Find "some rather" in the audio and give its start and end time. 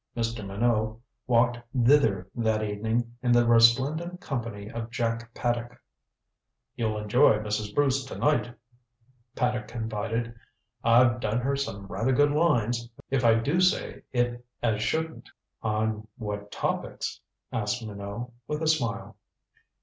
11.55-12.13